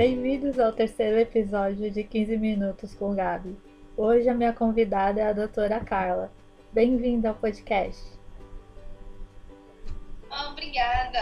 Bem-vindos 0.00 0.58
ao 0.58 0.72
terceiro 0.72 1.18
episódio 1.18 1.90
de 1.90 2.02
15 2.02 2.38
Minutos 2.38 2.94
com 2.94 3.14
Gabi. 3.14 3.54
Hoje 3.94 4.30
a 4.30 4.34
minha 4.34 4.50
convidada 4.50 5.20
é 5.20 5.24
a 5.26 5.32
doutora 5.34 5.78
Carla. 5.80 6.32
Bem-vinda 6.72 7.28
ao 7.28 7.34
podcast. 7.34 8.02
Ah, 10.30 10.48
obrigada. 10.52 11.20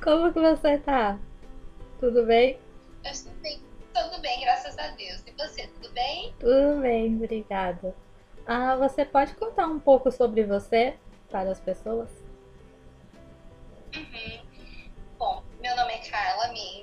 Como 0.00 0.32
que 0.32 0.38
você 0.38 0.78
tá? 0.78 1.18
Tudo 1.98 2.24
bem? 2.24 2.56
Eu 3.04 3.10
estou 3.10 3.32
bem. 3.42 3.60
Tudo 3.92 4.22
bem, 4.22 4.40
graças 4.40 4.78
a 4.78 4.86
Deus. 4.92 5.24
E 5.26 5.32
você, 5.32 5.66
tudo 5.66 5.92
bem? 5.92 6.32
Tudo 6.38 6.80
bem, 6.82 7.16
obrigada. 7.16 7.96
Ah, 8.46 8.76
você 8.76 9.04
pode 9.04 9.34
contar 9.34 9.66
um 9.66 9.80
pouco 9.80 10.12
sobre 10.12 10.44
você 10.44 10.94
para 11.28 11.50
as 11.50 11.58
pessoas? 11.58 12.17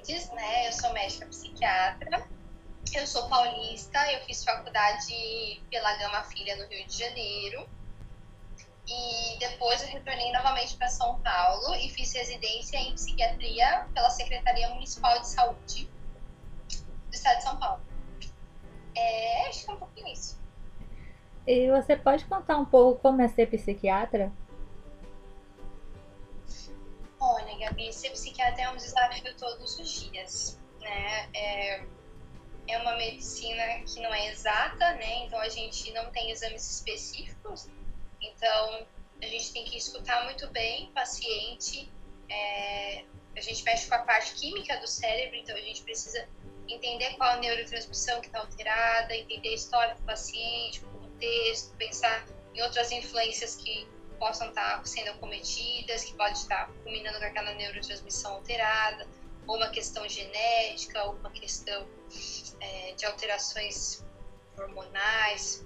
Mendes, 0.05 0.30
né? 0.32 0.68
Eu 0.68 0.72
sou 0.72 0.94
médica 0.94 1.26
psiquiatra. 1.26 2.27
Eu 2.94 3.08
sou 3.08 3.27
paulista, 3.27 4.00
eu 4.13 4.22
fiz 4.22 4.44
faculdade 4.44 5.62
pela 5.72 5.98
Gama 5.98 6.23
Filha 6.23 6.55
no 6.55 6.68
Rio 6.68 6.86
de 6.86 6.98
Janeiro. 6.98 7.68
E 8.88 9.40
depois 9.40 9.82
eu 9.82 9.90
retornei 9.90 10.32
novamente 10.32 10.77
para 10.77 10.88
São 10.88 11.20
Paulo 11.22 11.73
e 11.76 11.90
fiz 11.90 12.13
residência 12.13 12.77
em 12.77 12.94
psiquiatria 12.94 13.88
pela 13.94 14.10
Secretaria 14.12 14.70
Municipal 14.70 15.20
de 15.20 15.27
Saúde 15.27 15.90
do 16.68 17.13
Estado 17.13 17.38
de 17.38 17.44
São 17.44 17.58
Paulo. 17.58 17.82
É, 18.96 19.48
acho 19.48 19.66
que 19.66 19.72
é 19.72 19.74
um 19.74 19.77
pouquinho 19.77 20.08
isso. 20.08 20.40
E 21.48 21.72
você 21.72 21.96
pode 21.96 22.26
contar 22.26 22.58
um 22.58 22.66
pouco 22.66 23.02
como 23.02 23.22
é 23.24 23.27
ser 23.27 23.48
psiquiatra? 23.48 24.32
Gabi, 27.59 27.91
ser 27.94 28.12
psiquiatra 28.12 28.64
é 28.64 28.70
um 28.70 28.77
desafio 28.77 29.36
todos 29.38 29.80
os 29.80 29.90
dias, 29.90 30.60
né? 30.79 31.29
É, 31.34 31.85
é 32.68 32.77
uma 32.79 32.96
medicina 32.96 33.63
que 33.85 34.02
não 34.02 34.13
é 34.13 34.29
exata, 34.29 34.93
né? 34.93 35.26
Então 35.26 35.40
a 35.40 35.49
gente 35.49 35.91
não 35.91 36.12
tem 36.12 36.32
exames 36.32 36.70
específicos. 36.70 37.70
Então 38.21 38.88
a 39.21 39.26
gente 39.26 39.54
tem 39.54 39.66
que 39.66 39.77
escutar 39.77 40.24
muito 40.26 40.48
bem 40.49 40.85
o 40.85 40.91
paciente. 40.91 41.91
É, 42.29 43.04
a 43.35 43.41
gente 43.41 43.63
mexe 43.63 43.88
com 43.88 43.96
a 43.96 43.99
parte 43.99 44.34
química 44.34 44.77
do 44.79 44.88
cérebro, 44.88 45.35
então 45.35 45.55
a 45.55 45.62
gente 45.62 45.84
precisa 45.84 46.27
entender 46.68 47.16
qual 47.16 47.32
a 47.32 47.38
neurotransmissão 47.38 48.22
que 48.22 48.27
está 48.27 48.40
alterada, 48.40 49.16
entender 49.16 49.49
a 49.49 49.54
história 49.54 49.96
do 49.96 50.01
paciente, 50.01 50.84
o 50.84 50.90
contexto, 50.90 51.76
pensar 51.77 52.26
em 52.54 52.62
outras 52.62 52.91
influências 52.91 53.55
que 53.55 53.88
possam 54.16 54.49
estar 54.49 54.85
sendo 54.85 55.18
cometidas, 55.20 56.04
que 56.04 56.13
pode 56.13 56.38
estar 56.38 56.70
culminando 56.84 57.20
com 57.20 57.26
aquela 57.26 57.54
neurotransmissão 57.54 58.35
alterada, 58.35 59.07
ou 59.48 59.57
uma 59.57 59.70
questão 59.70 60.07
genética, 60.07 61.04
ou 61.05 61.16
uma 61.16 61.32
questão 61.32 61.88
é, 62.60 62.94
de 62.94 63.05
alterações 63.05 64.03
hormonais, 64.57 65.66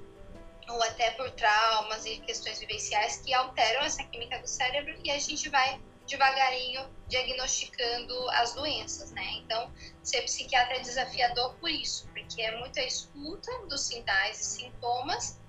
ou 0.68 0.84
até 0.84 1.12
por 1.12 1.32
traumas 1.32 2.06
e 2.06 2.18
questões 2.20 2.60
vivenciais 2.60 3.18
que 3.18 3.34
alteram 3.34 3.82
essa 3.82 4.04
química 4.04 4.40
do 4.40 4.48
cérebro 4.48 4.96
e 5.04 5.10
a 5.10 5.18
gente 5.18 5.50
vai 5.50 5.82
devagarinho 6.06 6.90
diagnosticando 7.08 8.30
as 8.32 8.54
doenças, 8.54 9.12
né? 9.12 9.26
Então, 9.38 9.72
ser 10.04 10.24
psiquiatra 10.24 10.78
é 10.78 10.80
desafiador 10.80 11.54
por 11.56 11.70
isso, 11.70 12.08
porque 12.08 12.42
é 12.42 12.58
muita 12.58 12.82
escuta 12.82 13.52
dos 13.68 13.82
sinais 13.82 14.40
e 14.40 14.44
sintomas 14.44 15.40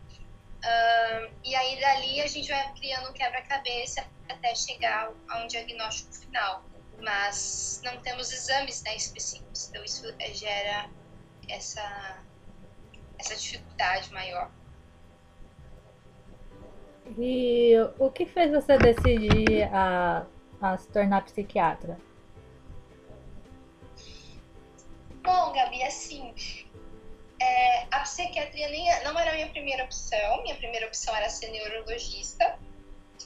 Uh, 0.60 1.32
e 1.42 1.54
aí 1.54 1.80
dali 1.80 2.20
a 2.20 2.26
gente 2.26 2.48
vai 2.48 2.72
criando 2.74 3.08
um 3.08 3.12
quebra-cabeça 3.12 4.06
até 4.28 4.54
chegar 4.54 5.10
a 5.28 5.38
um 5.42 5.46
diagnóstico 5.46 6.12
final. 6.14 6.62
Mas 7.00 7.80
não 7.82 7.98
temos 8.02 8.30
exames 8.30 8.82
né, 8.82 8.94
específicos, 8.94 9.68
então 9.68 9.82
isso 9.82 10.04
gera 10.34 10.90
essa, 11.48 12.22
essa 13.18 13.34
dificuldade 13.34 14.12
maior. 14.12 14.50
E 17.18 17.74
o 17.98 18.10
que 18.10 18.26
fez 18.26 18.50
você 18.52 18.76
decidir 18.76 19.64
a, 19.72 20.26
a 20.60 20.76
se 20.76 20.88
tornar 20.88 21.24
psiquiatra? 21.24 21.98
Bom, 25.22 25.52
Gabi, 25.52 25.82
assim, 25.82 26.34
é, 27.40 27.86
a 27.90 28.00
psiquiatria 28.00 28.68
nem, 28.68 28.90
é, 28.90 29.02
não 29.02 29.18
era 29.18 29.30
a 29.30 29.34
minha 29.34 29.48
primeira 29.48 29.84
opção. 29.84 30.42
Minha 30.42 30.56
primeira 30.56 30.86
opção 30.86 31.16
era 31.16 31.28
ser 31.30 31.48
neurologista 31.48 32.58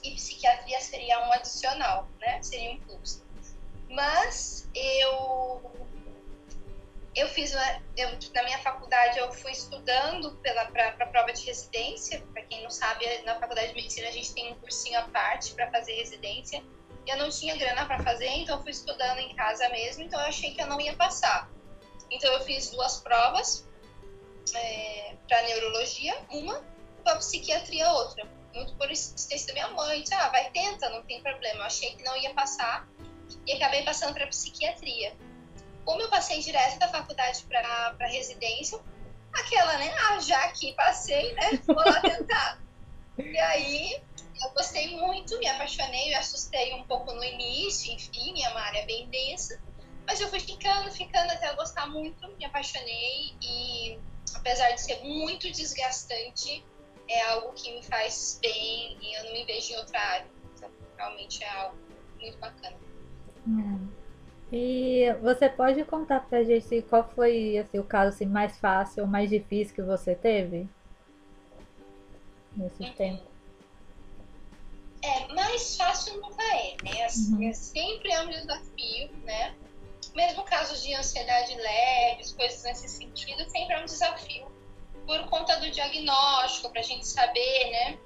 e 0.02 0.14
psiquiatria 0.14 0.80
seria 0.80 1.26
um 1.26 1.32
adicional, 1.32 2.08
né? 2.20 2.40
Seria 2.42 2.70
um 2.70 2.80
plus. 2.80 3.22
Mas 3.88 4.68
eu 4.74 5.72
eu 7.14 7.28
fiz 7.28 7.52
eu, 7.52 8.08
na 8.34 8.42
minha 8.42 8.58
faculdade 8.58 9.18
eu 9.18 9.32
fui 9.32 9.52
estudando 9.52 10.32
pela 10.38 10.64
para 10.66 11.06
prova 11.06 11.32
de 11.32 11.44
residência. 11.44 12.20
Para 12.32 12.42
quem 12.42 12.62
não 12.62 12.70
sabe, 12.70 13.06
na 13.24 13.38
faculdade 13.38 13.68
de 13.68 13.74
medicina 13.74 14.08
a 14.08 14.12
gente 14.12 14.32
tem 14.32 14.52
um 14.52 14.56
cursinho 14.56 14.98
à 14.98 15.02
parte 15.02 15.54
para 15.54 15.70
fazer 15.70 15.94
residência. 15.94 16.62
Eu 17.06 17.18
não 17.18 17.28
tinha 17.28 17.56
grana 17.56 17.84
para 17.84 18.02
fazer, 18.02 18.28
então 18.28 18.56
eu 18.56 18.62
fui 18.62 18.70
estudando 18.70 19.18
em 19.18 19.34
casa 19.34 19.68
mesmo. 19.68 20.04
Então 20.04 20.20
eu 20.20 20.26
achei 20.26 20.54
que 20.54 20.62
eu 20.62 20.66
não 20.66 20.80
ia 20.80 20.94
passar. 20.96 21.50
Então 22.10 22.32
eu 22.32 22.40
fiz 22.40 22.70
duas 22.70 23.00
provas 23.00 23.66
é, 24.54 25.14
para 25.28 25.42
neurologia, 25.42 26.16
uma, 26.30 26.62
para 27.02 27.16
psiquiatria, 27.16 27.88
outra. 27.90 28.28
Muito 28.54 28.74
por 28.76 28.90
insistência 28.90 29.48
da 29.48 29.52
minha 29.54 29.68
mãe, 29.70 30.02
disse, 30.02 30.14
ah, 30.14 30.28
vai, 30.28 30.50
tenta, 30.50 30.88
não 30.90 31.02
tem 31.02 31.20
problema. 31.22 31.60
Eu 31.60 31.64
achei 31.64 31.94
que 31.96 32.04
não 32.04 32.16
ia 32.16 32.32
passar 32.34 32.86
e 33.46 33.52
acabei 33.52 33.82
passando 33.82 34.14
para 34.14 34.26
psiquiatria. 34.26 35.16
Como 35.84 36.00
eu 36.00 36.08
passei 36.08 36.40
direto 36.40 36.78
da 36.78 36.88
faculdade 36.88 37.44
para 37.44 38.06
residência, 38.06 38.78
aquela, 39.32 39.76
né, 39.78 39.92
ah, 40.08 40.20
já 40.20 40.48
que 40.52 40.72
passei, 40.74 41.32
né, 41.34 41.50
vou 41.66 41.76
lá 41.76 42.00
tentar. 42.00 42.60
e 43.18 43.38
aí, 43.38 44.02
eu 44.42 44.50
gostei 44.50 44.96
muito, 44.96 45.38
me 45.38 45.46
apaixonei, 45.48 46.08
me 46.08 46.14
assustei 46.14 46.72
um 46.74 46.84
pouco 46.84 47.12
no 47.12 47.24
início, 47.24 47.92
enfim, 47.92 48.32
minha 48.32 48.50
área 48.56 48.80
é 48.80 48.86
bem 48.86 49.08
densa, 49.08 49.60
mas 50.06 50.20
eu 50.20 50.28
fui 50.28 50.40
ficando, 50.40 50.90
ficando 50.90 51.32
até 51.32 51.50
eu 51.50 51.56
gostar 51.56 51.86
muito, 51.86 52.26
me 52.36 52.44
apaixonei 52.44 53.34
e 53.42 53.98
apesar 54.34 54.72
de 54.72 54.80
ser 54.80 55.02
muito 55.02 55.50
desgastante, 55.50 56.64
é 57.08 57.22
algo 57.30 57.52
que 57.52 57.74
me 57.74 57.82
faz 57.82 58.38
bem 58.42 58.96
e 59.00 59.18
eu 59.18 59.24
não 59.24 59.32
me 59.32 59.44
vejo 59.44 59.72
em 59.72 59.76
outra 59.76 60.00
área. 60.00 60.26
Então, 60.56 60.70
realmente 60.96 61.42
é 61.42 61.48
algo 61.50 61.76
muito 62.20 62.38
bacana. 62.38 62.76
Hum. 63.46 63.88
E 64.52 65.12
você 65.20 65.48
pode 65.48 65.84
contar 65.84 66.20
pra 66.20 66.44
gente 66.44 66.82
qual 66.82 67.08
foi 67.14 67.58
assim, 67.58 67.78
o 67.78 67.84
caso 67.84 68.14
assim, 68.14 68.26
mais 68.26 68.56
fácil 68.58 69.02
ou 69.02 69.08
mais 69.08 69.28
difícil 69.28 69.74
que 69.74 69.82
você 69.82 70.14
teve 70.14 70.68
nesse 72.56 72.82
uhum. 72.82 72.92
tempo? 72.92 73.22
É, 75.02 75.34
mais 75.34 75.76
fácil 75.76 76.20
nunca 76.20 76.42
é, 76.42 76.76
né? 76.82 77.04
Assim, 77.04 77.34
uhum. 77.34 77.48
É 77.48 77.52
sempre 77.52 78.12
é 78.12 78.22
um 78.22 78.28
desafio, 78.28 79.10
né? 79.24 79.54
Mesmo 80.14 80.44
casos 80.44 80.82
de 80.82 80.94
ansiedade 80.94 81.54
leves, 81.56 82.32
coisas 82.32 82.62
nesse 82.62 82.88
sentido, 82.88 83.48
sempre 83.50 83.74
é 83.74 83.80
um 83.80 83.84
desafio 83.84 84.54
por 85.06 85.28
conta 85.28 85.56
do 85.56 85.70
diagnóstico, 85.70 86.70
para 86.70 86.80
a 86.80 86.84
gente 86.84 87.06
saber, 87.06 87.70
né? 87.70 87.98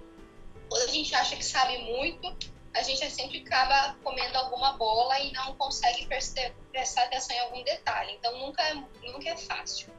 Quando 0.69 0.83
a 0.83 0.93
gente 0.93 1.15
acha 1.15 1.37
que 1.37 1.45
sabe 1.45 1.79
muito, 1.79 2.37
a 2.75 2.83
gente 2.83 3.09
sempre 3.11 3.39
acaba 3.39 3.97
comendo 4.03 4.37
alguma 4.37 4.73
bola 4.75 5.19
e 5.21 5.33
não 5.33 5.55
consegue 5.55 6.07
prestar 6.07 7.03
atenção 7.05 7.35
em 7.35 7.41
algum 7.41 7.63
detalhe. 7.63 8.13
Então, 8.15 8.39
nunca 8.39 8.63
é, 8.63 8.75
nunca 8.75 9.31
é 9.31 9.37
fácil. 9.37 9.93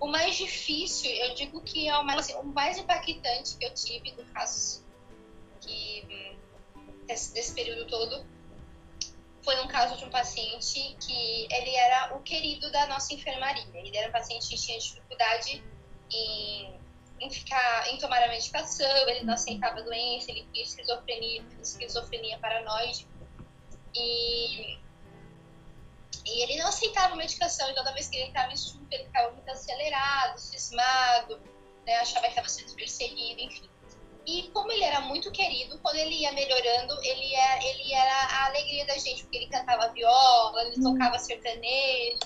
O 0.00 0.06
mais 0.06 0.36
difícil, 0.36 1.10
eu 1.10 1.34
digo 1.34 1.60
que 1.62 1.88
é 1.88 1.96
o 1.96 2.04
mais, 2.04 2.20
assim, 2.20 2.34
o 2.34 2.44
mais 2.44 2.78
impactante 2.78 3.56
que 3.56 3.64
eu 3.64 3.74
tive 3.74 4.12
no 4.12 4.24
caso 4.26 4.84
que, 5.60 6.06
hum, 6.10 6.86
desse, 7.06 7.32
desse 7.32 7.54
período 7.54 7.86
todo 7.86 8.26
foi 9.46 9.62
um 9.62 9.68
caso 9.68 9.96
de 9.96 10.04
um 10.04 10.10
paciente 10.10 10.96
que 11.00 11.46
ele 11.48 11.72
era 11.76 12.16
o 12.16 12.20
querido 12.20 12.68
da 12.72 12.84
nossa 12.88 13.14
enfermaria. 13.14 13.64
Ele 13.74 13.96
era 13.96 14.08
um 14.08 14.12
paciente 14.12 14.48
que 14.48 14.56
tinha 14.56 14.76
dificuldade 14.76 15.62
em, 16.12 16.80
em 17.20 17.30
ficar, 17.30 17.88
em 17.92 17.96
tomar 17.98 18.24
a 18.24 18.28
medicação, 18.28 19.08
ele 19.08 19.22
não 19.22 19.34
aceitava 19.34 19.78
a 19.78 19.82
doença, 19.82 20.32
ele 20.32 20.48
tinha 20.52 20.64
esquizofrenia, 20.64 21.44
esquizofrenia 21.62 22.38
paranoide. 22.40 23.06
E, 23.94 24.80
e 26.24 26.42
ele 26.42 26.56
não 26.58 26.66
aceitava 26.66 27.14
a 27.14 27.16
medicação, 27.16 27.70
e 27.70 27.74
toda 27.76 27.92
vez 27.92 28.08
que 28.08 28.16
ele 28.16 28.26
estava 28.26 28.52
em 28.52 28.56
surto, 28.56 28.88
ele 28.90 29.04
ficava 29.04 29.30
muito 29.30 29.48
acelerado, 29.48 30.38
cismado, 30.40 31.40
né, 31.86 31.94
achava 31.98 32.22
que 32.22 32.30
estava 32.30 32.48
sendo 32.48 32.74
perseguido, 32.74 33.40
enfim. 33.40 33.70
E 34.26 34.50
como 34.52 34.72
ele 34.72 34.82
era 34.82 35.00
muito 35.02 35.30
querido, 35.30 35.78
quando 35.78 35.96
ele 35.96 36.16
ia 36.16 36.32
melhorando, 36.32 36.98
ele 37.04 37.32
era, 37.32 37.62
é, 37.62 37.70
ele 37.70 37.92
era 37.92 38.12
a 38.12 38.46
alegria 38.46 38.84
da 38.84 38.98
gente, 38.98 39.22
porque 39.22 39.36
ele 39.36 39.46
cantava 39.46 39.92
viola, 39.92 40.62
ele 40.64 40.80
hum. 40.80 40.92
tocava 40.92 41.18
sertanejo. 41.18 42.18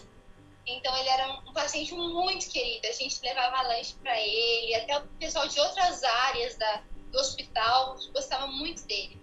Então 0.66 0.96
ele 0.96 1.08
era 1.08 1.30
um 1.46 1.52
paciente 1.52 1.92
muito 1.94 2.48
querido. 2.48 2.86
A 2.86 2.92
gente 2.92 3.20
levava 3.22 3.68
lanche 3.68 3.94
para 4.02 4.18
ele, 4.18 4.74
até 4.76 4.98
o 4.98 5.06
pessoal 5.18 5.46
de 5.46 5.60
outras 5.60 6.02
áreas 6.02 6.56
da, 6.56 6.82
do 7.10 7.18
hospital 7.18 7.96
gostava 8.14 8.46
muito 8.46 8.86
dele. 8.86 9.20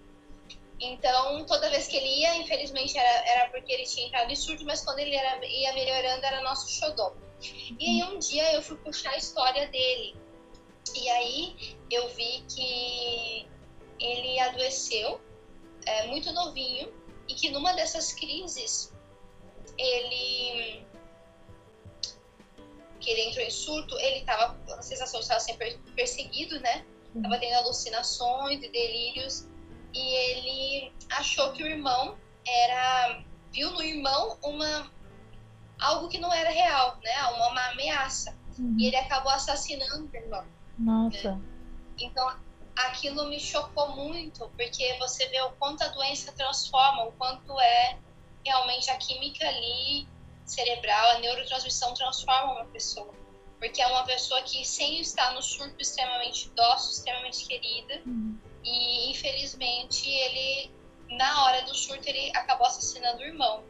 Então, 0.79 1.44
toda 1.45 1.71
vez 1.71 1.88
que 1.88 1.97
ele 1.97 2.21
ia, 2.21 2.35
infelizmente, 2.35 2.95
era, 2.97 3.29
era 3.29 3.50
porque 3.50 3.74
ele 3.74 3.83
tinha 3.83 4.06
entrado 4.06 4.31
em 4.31 4.35
surto, 4.35 4.63
mas 4.63 4.83
quando 4.83 5.00
ele 5.00 5.15
era, 5.15 5.44
ia 5.44 5.74
melhorando, 5.74 6.24
era 6.24 6.41
nosso 6.41 6.69
xodó. 6.69 7.13
E 7.79 8.03
aí, 8.03 8.03
um 8.03 8.19
dia 8.19 8.53
eu 8.53 8.62
fui 8.62 8.77
puxar 8.77 9.12
a 9.12 9.18
história 9.18 9.68
dele. 9.69 10.15
E 10.95 11.10
aí, 11.10 11.78
eu 11.89 12.07
vi 12.10 12.44
que 12.50 13.48
ele 14.00 14.39
adoeceu, 14.39 15.19
é, 15.86 16.07
muito 16.07 16.31
novinho, 16.34 16.94
e 17.28 17.34
que 17.34 17.50
numa 17.50 17.74
dessas 17.74 18.13
crises, 18.13 18.94
ele 19.78 20.86
que 23.00 23.12
ele 23.12 23.30
entrou 23.30 23.45
em 23.45 23.50
surto, 23.50 23.98
ele 24.00 24.19
estava 24.19 24.56
com 24.56 24.74
a 24.74 24.81
sensação 24.81 25.19
de 25.19 25.25
estar 25.25 25.39
sempre 25.39 25.78
perseguido, 25.95 26.60
né? 26.60 26.86
Tava 27.22 27.38
tendo 27.38 27.54
alucinações 27.56 28.62
e 28.62 28.69
delírios 28.69 29.48
e 29.94 30.00
ele 30.00 30.94
achou 31.12 31.54
que 31.54 31.63
o 31.63 31.68
irmão 31.68 32.18
era 32.45 33.24
viu 33.51 33.72
no 33.72 33.81
irmão 33.81 34.38
uma 34.44 34.92
algo 35.80 36.10
que 36.10 36.18
não 36.18 36.34
era 36.34 36.50
real, 36.50 36.98
né? 37.04 37.13
Uma, 37.36 37.48
uma 37.50 37.68
ameaça. 37.69 38.36
Uhum. 38.57 38.75
E 38.80 38.88
ele 38.88 38.95
acabou 38.95 39.31
assassinando 39.31 40.10
o 40.12 40.16
irmão. 40.16 40.45
Nossa. 40.77 41.35
Né? 41.35 41.41
Então 42.00 42.38
aquilo 42.77 43.25
me 43.27 43.39
chocou 43.39 43.95
muito, 43.95 44.50
porque 44.56 44.95
você 45.00 45.27
vê 45.27 45.41
o 45.41 45.51
quanto 45.53 45.83
a 45.83 45.88
doença 45.88 46.31
transforma, 46.33 47.06
o 47.06 47.12
quanto 47.13 47.59
é 47.59 47.97
realmente 48.45 48.89
a 48.89 48.97
química 48.97 49.47
ali 49.47 50.07
cerebral, 50.45 51.12
a 51.12 51.19
neurotransmissão 51.19 51.94
transforma 51.94 52.53
uma 52.53 52.65
pessoa. 52.65 53.13
Porque 53.59 53.81
é 53.81 53.88
uma 53.88 54.03
pessoa 54.03 54.41
que, 54.44 54.63
sem 54.63 55.01
estar 55.01 55.33
no 55.33 55.41
surto 55.41 55.81
extremamente 55.81 56.50
dócil, 56.51 56.91
extremamente 56.91 57.45
querida, 57.47 58.01
uhum. 58.06 58.38
e 58.63 59.12
infelizmente 59.12 60.07
ele, 60.07 60.71
na 61.09 61.44
hora 61.44 61.63
do 61.63 61.74
surto, 61.74 62.07
ele 62.07 62.29
acabou 62.35 62.68
assassinando 62.68 63.19
o 63.19 63.25
irmão. 63.25 63.63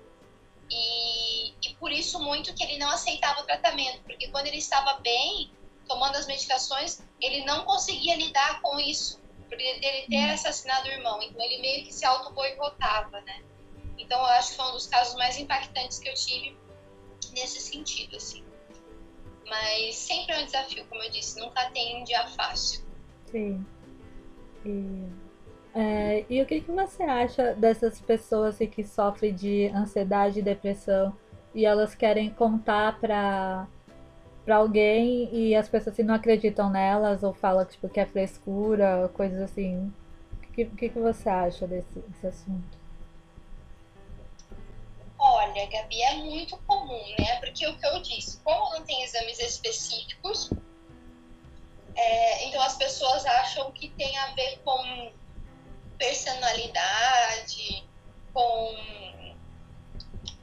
E, 0.70 1.52
e 1.66 1.74
por 1.80 1.92
isso 1.94 2.20
muito 2.20 2.54
que 2.54 2.62
ele 2.62 2.78
não 2.78 2.90
aceitava 2.92 3.40
o 3.40 3.46
tratamento, 3.46 4.02
porque 4.04 4.28
quando 4.28 4.48
ele 4.48 4.58
estava 4.58 5.00
bem, 5.00 5.50
tomando 5.88 6.16
as 6.16 6.28
medicações, 6.28 7.02
ele 7.20 7.46
não 7.46 7.66
conseguia 7.66 8.16
lidar 8.16 8.62
com 8.62 8.80
isso, 8.80 9.20
por 9.48 9.60
ele 9.60 10.08
ter 10.08 10.18
uhum. 10.18 10.34
assassinado 10.34 10.88
o 10.88 10.92
irmão. 10.92 11.22
Então 11.22 11.42
ele 11.42 11.62
meio 11.62 11.86
que 11.86 11.94
se 11.94 12.06
auto-boicotava, 12.06 13.22
né? 13.22 13.42
Então 13.98 14.20
eu 14.20 14.26
acho 14.26 14.52
que 14.52 14.58
foi 14.58 14.66
um 14.66 14.74
dos 14.74 14.88
casos 14.88 15.16
mais 15.16 15.38
impactantes 15.38 16.00
que 16.00 16.10
eu 16.10 16.14
tive 16.14 16.58
nesse 17.34 17.60
sentido, 17.60 18.16
assim. 18.16 18.44
Mas 19.48 19.96
sempre 19.96 20.36
é 20.36 20.40
um 20.40 20.46
desafio, 20.46 20.86
como 20.88 21.02
eu 21.02 21.10
disse, 21.10 21.40
nunca 21.40 21.70
tem 21.72 22.02
um 22.02 22.04
dia 22.04 22.28
fácil. 22.28 22.86
Sim. 23.32 23.66
E, 24.66 25.10
é, 25.74 26.26
e 26.30 26.42
o 26.42 26.46
que, 26.46 26.62
que 26.62 26.72
você 26.72 27.04
acha 27.04 27.54
dessas 27.54 28.02
pessoas 28.02 28.58
que 28.58 28.84
sofrem 28.84 29.34
de 29.34 29.68
ansiedade 29.68 30.40
e 30.40 30.42
depressão 30.42 31.16
e 31.54 31.66
elas 31.66 31.96
querem 31.96 32.30
contar 32.30 33.00
para 33.00 33.68
para 34.48 34.56
alguém 34.56 35.30
e 35.36 35.54
as 35.54 35.68
pessoas 35.68 35.94
assim, 35.94 36.04
não 36.04 36.14
acreditam 36.14 36.70
nelas 36.70 37.22
ou 37.22 37.34
falam 37.34 37.66
tipo, 37.66 37.90
que 37.90 38.00
é 38.00 38.06
frescura, 38.06 39.12
coisas 39.14 39.42
assim. 39.42 39.94
O 40.38 40.54
que, 40.54 40.64
que, 40.64 40.88
que 40.88 41.00
você 41.00 41.28
acha 41.28 41.68
desse, 41.68 42.00
desse 42.00 42.28
assunto? 42.28 42.78
Olha, 45.20 45.66
Gabi, 45.66 46.02
é 46.02 46.14
muito 46.16 46.56
comum, 46.60 47.04
né? 47.20 47.42
Porque 47.42 47.68
o 47.68 47.78
que 47.78 47.86
eu 47.88 48.02
disse, 48.02 48.40
como 48.42 48.74
não 48.74 48.86
tem 48.86 49.04
exames 49.04 49.38
específicos, 49.38 50.50
é, 51.94 52.48
então 52.48 52.62
as 52.62 52.78
pessoas 52.78 53.26
acham 53.26 53.70
que 53.74 53.90
tem 53.90 54.18
a 54.18 54.28
ver 54.28 54.62
com 54.64 55.12
personalidade, 55.98 57.86
com. 58.34 58.76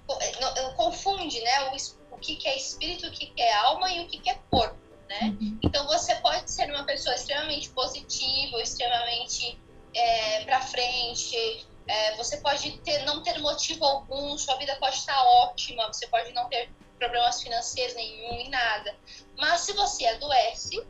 com 0.07 0.19
não, 0.43 0.75
confunde, 0.75 1.41
né? 1.41 1.71
O, 1.71 1.77
que, 2.25 2.37
que 2.37 2.49
é 2.49 2.56
espírito, 2.56 3.06
o 3.06 3.11
que, 3.11 3.26
que 3.26 3.43
é 3.43 3.55
alma 3.55 3.93
e 3.93 4.05
o 4.05 4.09
que, 4.09 4.19
que 4.19 4.31
é 4.31 4.35
corpo, 4.50 4.79
né? 5.09 5.37
Uhum. 5.41 5.59
Então 5.62 5.87
você 5.87 6.15
pode 6.17 6.50
ser 6.50 6.71
uma 6.71 6.85
pessoa 6.85 7.15
extremamente 7.15 7.69
positiva, 7.71 8.61
extremamente 8.61 9.59
é, 9.94 10.44
para 10.44 10.61
frente, 10.62 11.67
é, 11.87 12.17
você 12.17 12.38
pode 12.38 12.79
ter, 12.79 13.05
não 13.05 13.23
ter 13.23 13.38
motivo 13.38 13.85
algum, 13.85 14.37
sua 14.38 14.56
vida 14.56 14.75
pode 14.76 14.97
estar 14.97 15.23
ótima, 15.23 15.87
você 15.87 16.06
pode 16.06 16.32
não 16.32 16.49
ter 16.49 16.71
problemas 16.99 17.43
financeiros 17.43 17.94
nenhum 17.94 18.41
e 18.41 18.49
nada. 18.49 18.97
Mas 19.37 19.61
se 19.61 19.73
você 19.75 20.06
adoece, 20.06 20.82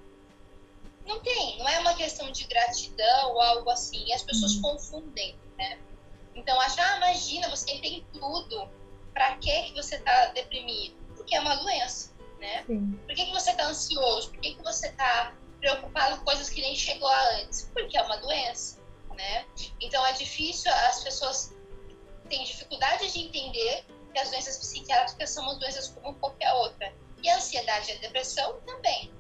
não 1.05 1.21
tem, 1.21 1.59
não 1.59 1.69
é 1.69 1.81
uma 1.81 1.95
questão 1.95 2.31
de 2.31 2.45
gratidão 2.45 3.33
ou 3.33 3.41
algo 3.41 3.71
assim. 3.71 4.13
As 4.13 4.23
pessoas 4.23 4.55
uhum. 4.57 4.63
confundem, 4.63 5.37
né? 5.59 5.79
Então 6.35 6.59
acham, 6.61 6.85
ah, 6.85 6.97
imagina, 6.99 7.51
você 7.51 7.79
tem 7.79 8.07
tudo. 8.13 8.69
Pra 9.13 9.37
que 9.37 9.63
que 9.63 9.75
você 9.75 9.99
tá 9.99 10.27
deprimido? 10.27 11.04
Porque 11.25 11.37
é 11.37 11.41
uma 11.41 11.57
doença, 11.57 12.13
né? 12.39 12.65
Sim. 12.67 13.01
Por 13.07 13.15
que, 13.15 13.27
que 13.27 13.33
você 13.33 13.55
tá 13.55 13.67
ansioso? 13.67 14.31
Por 14.31 14.41
que, 14.41 14.55
que 14.55 14.63
você 14.63 14.93
tá 14.93 15.35
preocupado 15.59 16.19
com 16.19 16.25
coisas 16.25 16.51
que 16.51 16.61
nem 16.61 16.77
chegou 16.77 17.09
antes? 17.41 17.71
Porque 17.73 17.97
é 17.97 18.03
uma 18.03 18.19
doença 18.19 18.85
né? 19.15 19.47
Então 19.81 20.05
é 20.07 20.13
difícil, 20.13 20.71
as 20.73 21.03
pessoas 21.03 21.55
têm 22.29 22.45
dificuldade 22.45 23.11
de 23.13 23.21
entender 23.21 23.85
que 24.13 24.19
as 24.19 24.31
doenças 24.31 24.59
psiquiátricas 24.59 25.31
são 25.31 25.45
umas 25.45 25.59
doenças 25.59 25.89
como 25.89 26.15
qualquer 26.19 26.53
outra. 26.55 26.93
E 27.23 27.29
a 27.29 27.37
ansiedade 27.37 27.91
e 27.91 27.95
a 27.95 27.99
depressão 27.99 28.61
também. 28.67 29.13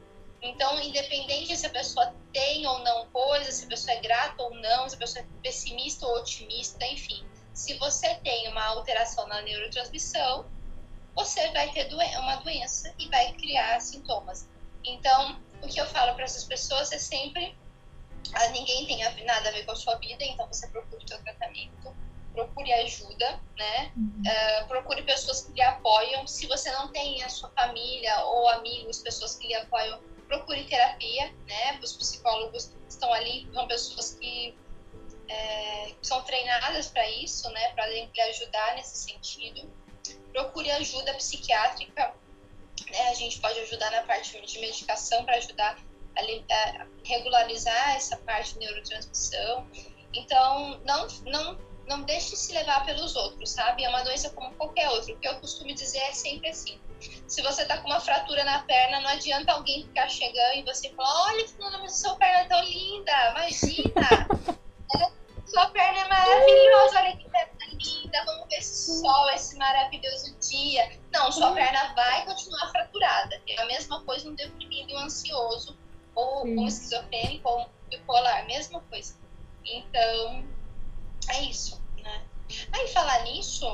Então, 0.42 0.78
independente 0.80 1.56
se 1.56 1.66
a 1.66 1.70
pessoa 1.70 2.14
tem 2.32 2.66
ou 2.66 2.80
não 2.80 3.06
coisa, 3.08 3.50
se 3.50 3.64
a 3.64 3.68
pessoa 3.68 3.96
é 3.96 4.00
grata 4.00 4.42
ou 4.42 4.54
não, 4.56 4.88
se 4.88 4.94
a 4.94 4.98
pessoa 4.98 5.24
é 5.24 5.28
pessimista 5.42 6.06
ou 6.06 6.18
otimista, 6.18 6.84
enfim. 6.86 7.24
Se 7.54 7.74
você 7.78 8.14
tem 8.16 8.48
uma 8.48 8.64
alteração 8.66 9.26
na 9.26 9.40
neurotransmissão, 9.40 10.46
você 11.14 11.50
vai 11.52 11.70
ter 11.72 11.93
uma 11.93 12.37
doença 12.37 12.93
e 12.99 13.08
vai 13.08 13.32
criar 13.34 13.81
sintomas. 13.81 14.49
Então, 14.84 15.40
o 15.62 15.69
que 15.69 15.81
eu 15.81 15.87
falo 15.87 16.14
para 16.14 16.25
essas 16.25 16.44
pessoas 16.44 16.93
é 16.93 16.99
sempre 16.99 17.56
ah, 18.32 18.49
ninguém 18.49 18.87
tem 18.87 18.99
nada 19.25 19.49
a 19.49 19.52
ver 19.52 19.64
com 19.64 19.72
a 19.72 19.76
sua 19.76 19.96
vida, 19.96 20.25
então 20.25 20.46
você 20.49 20.66
procure 20.69 21.05
o 21.05 21.08
seu 21.08 21.22
tratamento, 21.22 21.94
procure 22.32 22.72
ajuda, 22.72 23.40
né? 23.56 23.93
Uhum. 23.96 24.22
Uh, 24.26 24.66
procure 24.66 25.02
pessoas 25.02 25.43
que 25.43 25.52
lhe 25.52 25.62
apoiam. 25.62 26.26
Se 26.26 26.46
você 26.46 26.70
não 26.72 26.88
tem 26.88 27.22
a 27.22 27.28
sua 27.28 27.50
família 27.50 28.25
ou 28.25 28.49
amigos, 28.49 28.99
pessoas 28.99 29.37
que 29.37 29.46
lhe 29.46 29.55
apoiam, 29.55 30.00
procure 30.26 30.64
terapia, 30.64 31.32
né? 31.46 31.78
Os 31.82 31.93
psicólogos 31.96 32.72
estão 32.88 33.12
ali, 33.12 33.49
são 33.52 33.69
pessoas 33.69 34.14
que 34.14 34.56
é, 35.28 35.94
são 36.02 36.22
treinadas 36.22 36.88
para 36.88 37.08
isso, 37.11 37.49
né? 37.50 37.72
Para 37.72 37.87
lhe 37.88 38.11
ajudar 38.31 38.75
nesse 38.75 38.99
sentido. 38.99 39.71
Procure 40.35 40.69
ajuda 40.73 41.14
psiquiátrica, 41.14 42.12
né? 42.91 43.09
A 43.09 43.14
gente 43.14 43.41
pode 43.41 43.59
ajudar 43.61 43.91
na 43.93 44.03
parte 44.03 44.38
de 44.41 44.59
medicação 44.59 45.25
para 45.25 45.37
ajudar 45.37 45.79
a, 46.17 46.87
regularizar 47.05 47.95
essa 47.95 48.17
parte 48.17 48.55
de 48.55 48.59
neurotransmissão. 48.59 49.67
Então, 50.12 50.81
não, 50.85 51.07
não, 51.26 51.59
não 51.87 52.03
deixe 52.03 52.35
se 52.35 52.53
levar 52.53 52.85
pelos 52.85 53.14
outros, 53.14 53.50
sabe? 53.50 53.85
É 53.85 53.88
uma 53.88 54.03
doença 54.03 54.29
como 54.31 54.53
qualquer 54.57 54.88
outra. 54.91 55.14
O 55.14 55.19
que 55.19 55.29
eu 55.29 55.38
costumo 55.41 55.73
dizer 55.73 55.99
é 55.99 56.12
sempre 56.12 56.49
assim. 56.49 56.81
Se 57.29 57.41
você 57.43 57.64
tá 57.64 57.79
com 57.79 57.87
uma 57.87 58.00
fratura 58.00 58.43
na 58.43 58.61
perna, 58.62 59.00
não 59.00 59.11
adianta 59.11 59.53
alguém 59.53 59.85
ficar 59.85 60.09
chegando 60.09 60.57
e 60.57 60.62
você 60.62 60.91
falar, 60.91 61.31
olha, 61.31 61.49
Fernanda, 61.49 61.88
sua 61.88 62.17
perna 62.17 62.41
é 62.41 62.45
tão 62.45 62.64
linda, 62.64 63.31
imagina! 63.31 64.55
sua 71.35 71.53
perna 71.53 71.93
vai 71.95 72.25
continuar 72.25 72.71
fraturada. 72.71 73.43
É 73.49 73.61
a 73.61 73.67
mesma 73.67 74.03
coisa 74.05 74.29
no 74.29 74.37
deprimido 74.37 74.91
e 74.91 74.95
um 74.95 74.99
ansioso 75.00 75.76
ou 76.14 76.43
Sim. 76.43 76.59
um 76.59 76.67
esquizofrênico 76.67 77.49
ou 77.49 77.62
um 77.62 77.67
bipolar, 77.91 78.47
mesma 78.47 78.81
coisa. 78.81 79.17
Então, 79.64 80.45
é 81.31 81.43
isso, 81.43 81.83
né? 82.03 82.23
Aí, 82.73 82.88
falar 82.88 83.23
nisso, 83.25 83.67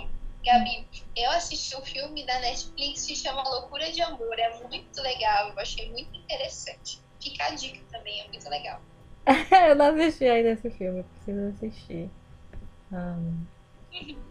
Gabi, 0.44 0.88
eu 1.16 1.30
assisti 1.32 1.76
um 1.76 1.82
filme 1.82 2.24
da 2.24 2.38
Netflix 2.40 3.04
que 3.06 3.14
se 3.14 3.16
chama 3.16 3.42
Loucura 3.42 3.90
de 3.92 4.00
Amor, 4.00 4.38
é 4.38 4.58
muito 4.62 5.02
legal, 5.02 5.50
eu 5.50 5.58
achei 5.58 5.90
muito 5.90 6.16
interessante. 6.16 7.00
Fica 7.20 7.44
a 7.46 7.54
dica 7.54 7.80
também, 7.90 8.20
é 8.20 8.28
muito 8.28 8.48
legal. 8.48 8.80
eu 9.68 9.74
não 9.74 9.86
assisti 9.86 10.24
ainda 10.24 10.50
esse 10.50 10.70
filme, 10.70 11.02
preciso 11.02 11.48
assistir. 11.48 12.10
Um... 12.92 13.44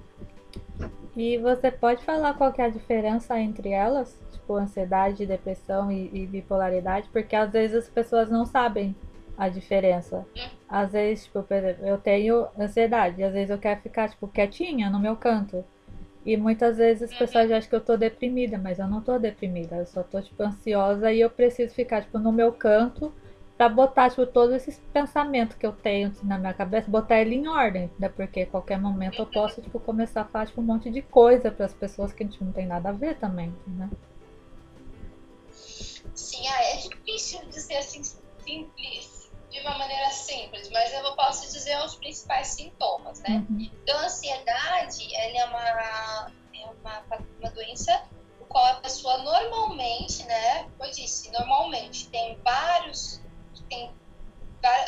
e 1.20 1.38
você 1.38 1.70
pode 1.72 2.04
falar 2.04 2.34
qual 2.34 2.54
é 2.58 2.64
a 2.64 2.70
diferença 2.70 3.40
entre 3.40 3.70
elas? 3.70 4.18
tipo 4.50 4.56
ansiedade, 4.56 5.28
depressão 5.28 5.92
e, 5.92 6.10
e, 6.12 6.26
bipolaridade, 6.26 7.08
porque 7.14 7.36
às 7.36 7.52
vezes 7.52 7.78
as 7.78 7.90
pessoas 7.90 8.30
não 8.30 8.46
sabem 8.46 8.96
a 9.38 9.48
diferença. 9.48 10.26
Às 10.68 10.92
vezes, 10.92 11.26
tipo, 11.26 11.44
por 11.44 11.56
exemplo, 11.56 11.86
eu 11.86 11.98
tenho 12.00 12.48
ansiedade, 12.58 13.24
às 13.24 13.34
vezes 13.34 13.52
eu 13.52 13.60
quero 13.60 13.80
ficar, 13.82 14.10
tipo, 14.10 14.28
quietinha 14.28 14.90
no 14.90 15.00
meu 15.00 15.16
canto. 15.16 15.64
E 16.26 16.36
muitas 16.36 16.78
vezes 16.78 17.12
as 17.12 17.18
pessoas 17.18 17.52
acham 17.52 17.70
que 17.70 17.76
eu 17.76 17.82
tô 17.82 17.96
deprimida, 17.96 18.58
mas 18.58 18.80
eu 18.80 18.88
não 18.88 19.02
tô 19.02 19.18
deprimida, 19.18 19.78
eu 19.78 19.86
só 19.86 20.04
tô, 20.04 20.22
tipo, 20.22 20.42
ansiosa 20.44 21.14
e 21.14 21.22
eu 21.22 21.30
preciso 21.30 21.74
ficar, 21.74 22.02
tipo, 22.02 22.20
no 22.20 22.32
meu 22.32 22.52
canto, 22.52 23.14
para 23.60 23.68
botar 23.68 24.10
tipo, 24.10 24.25
todos 24.25 24.56
esses 24.56 24.80
pensamentos 24.94 25.58
que 25.58 25.66
eu 25.66 25.74
tenho 25.74 26.08
assim, 26.08 26.25
na 26.25 26.38
minha 26.38 26.54
cabeça, 26.54 26.89
botar 26.89 27.20
ele 27.20 27.36
em 27.36 27.46
ordem, 27.46 27.92
né? 28.00 28.08
Porque 28.08 28.44
a 28.44 28.48
qualquer 28.48 28.80
momento 28.80 29.22
eu 29.22 29.25
posso 29.25 29.62
tipo, 29.62 29.82
começar 29.82 30.22
a 30.22 30.25
falar 30.25 30.48
tipo, 30.48 30.62
um 30.62 30.63
monte 30.63 30.89
de 30.89 31.01
coisa 31.01 31.51
para 31.51 31.66
as 31.66 31.74
pessoas 31.74 32.13
que 32.13 32.24
a 32.24 32.25
gente 32.25 32.42
não 32.42 32.54
tem 32.54 32.66
nada 32.66 32.88
a 32.88 32.94
ver 32.94 33.20
também, 33.20 33.54
né? 33.68 33.89
Sim, 36.16 36.48
ah, 36.48 36.63
é 36.63 36.78
difícil 36.78 37.46
dizer 37.50 37.75
assim 37.80 38.01
simples, 38.01 39.30
de 39.50 39.60
uma 39.60 39.78
maneira 39.78 40.10
simples, 40.12 40.70
mas 40.72 40.94
eu 40.94 41.13
posso 41.18 41.51
dizer 41.51 41.78
os 41.84 41.96
principais 41.98 42.48
sintomas, 42.48 43.20
né? 43.24 43.46
Uhum. 43.50 43.70
Então, 43.84 44.00
a 44.00 44.06
ansiedade, 44.06 45.13
ela 45.13 45.38
é 45.38 45.46
uma, 45.46 46.32
é 46.54 46.66
uma, 46.82 47.04
uma 47.42 47.50
doença 47.51 48.04
qual 48.48 48.66
a 48.66 48.75
pessoa 48.75 49.18
normalmente, 49.20 50.24
né, 50.24 50.63
como 50.63 50.86
eu 50.86 50.92
disse, 50.92 51.30
normalmente 51.32 52.10
tem 52.10 52.36
vários 52.44 53.22
tem 53.70 53.94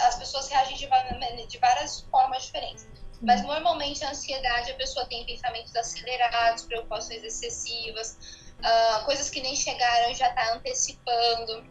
as 0.02 0.16
pessoas 0.18 0.50
reagem 0.50 0.76
de, 0.76 1.48
de 1.48 1.58
várias 1.58 2.02
formas 2.12 2.44
diferentes. 2.44 2.88
Mas 3.22 3.44
normalmente 3.44 4.04
a 4.04 4.10
ansiedade, 4.10 4.72
a 4.72 4.76
pessoa 4.76 5.06
tem 5.06 5.26
pensamentos 5.26 5.76
acelerados, 5.76 6.66
preocupações 6.66 7.24
excessivas, 7.24 8.18
uh, 8.60 9.06
coisas 9.06 9.30
que 9.30 9.42
nem 9.42 9.56
chegaram 9.56 10.14
já 10.14 10.28
está 10.30 10.54
antecipando, 10.54 11.64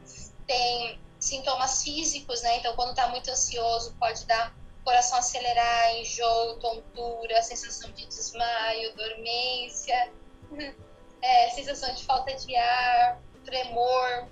tem 0.47 1.01
sintomas 1.19 1.83
físicos, 1.83 2.41
né? 2.43 2.57
Então, 2.57 2.75
quando 2.77 2.91
está 2.91 3.09
muito 3.09 3.31
ansioso, 3.31 3.95
pode 3.99 4.25
dar 4.27 4.55
coração 4.85 5.19
acelerar, 5.19 5.95
enjoo, 5.97 6.59
tontura, 6.59 7.43
sensação 7.43 7.91
de 7.93 8.07
desmaio, 8.07 8.97
dormência, 8.97 10.13
é, 11.21 11.51
sensação 11.51 11.93
de 11.95 12.05
falta 12.05 12.35
de 12.35 12.57
ar, 12.57 13.21
tremor. 13.45 14.29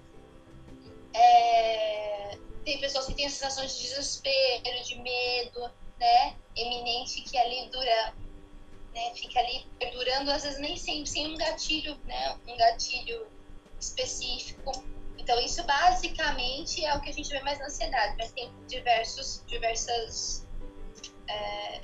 É, 1.14 2.38
tem 2.68 2.78
pessoas 2.78 3.06
que 3.06 3.14
têm 3.14 3.26
a 3.26 3.30
sensação 3.30 3.64
de 3.64 3.72
desespero, 3.72 4.84
de 4.84 4.96
medo, 4.96 5.70
né? 5.98 6.36
Eminente 6.54 7.22
que 7.22 7.38
ali 7.38 7.70
dura, 7.70 8.14
né? 8.94 9.14
Fica 9.14 9.40
ali 9.40 9.66
perdurando, 9.78 10.30
às 10.30 10.42
vezes 10.42 10.60
nem 10.60 10.76
sempre 10.76 11.06
sem 11.06 11.32
um 11.32 11.36
gatilho, 11.36 11.98
né? 12.04 12.36
Um 12.46 12.56
gatilho 12.58 13.26
específico. 13.80 14.70
Então 15.16 15.40
isso 15.40 15.62
basicamente 15.64 16.84
é 16.84 16.94
o 16.94 17.00
que 17.00 17.08
a 17.08 17.12
gente 17.12 17.30
vê 17.30 17.40
mais 17.40 17.58
na 17.58 17.66
ansiedade, 17.66 18.14
mas 18.18 18.32
tem 18.32 18.52
diversos, 18.66 19.42
diversas, 19.46 20.46
é, 21.26 21.80